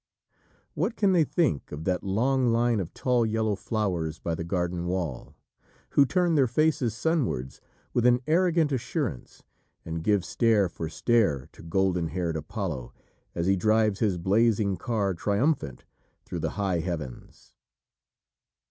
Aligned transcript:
What 0.73 0.95
can 0.95 1.11
they 1.11 1.23
think 1.23 1.71
of 1.71 1.83
that 1.83 2.01
long 2.03 2.47
line 2.47 2.79
of 2.79 2.91
tall 2.95 3.23
yellow 3.23 3.55
flowers 3.55 4.17
by 4.17 4.33
the 4.33 4.43
garden 4.43 4.87
wall, 4.87 5.35
who 5.91 6.07
turn 6.07 6.33
their 6.33 6.47
faces 6.47 6.95
sunwards 6.95 7.61
with 7.93 8.07
an 8.07 8.19
arrogant 8.25 8.71
assurance, 8.71 9.43
and 9.85 10.03
give 10.03 10.25
stare 10.25 10.67
for 10.69 10.89
stare 10.89 11.47
to 11.51 11.61
golden 11.61 12.07
haired 12.07 12.35
Apollo 12.35 12.95
as 13.35 13.45
he 13.45 13.55
drives 13.55 13.99
his 13.99 14.17
blazing 14.17 14.75
car 14.75 15.13
triumphant 15.13 15.85
through 16.25 16.39
the 16.39 16.49
high 16.57 16.79
heavens? 16.79 17.53